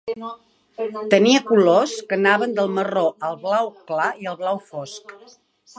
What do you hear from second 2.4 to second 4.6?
del marró al blau clar i al